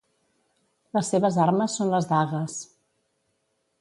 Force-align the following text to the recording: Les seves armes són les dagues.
Les 0.97 1.11
seves 1.13 1.37
armes 1.45 1.75
són 1.81 1.93
les 1.93 2.11
dagues. 2.13 2.57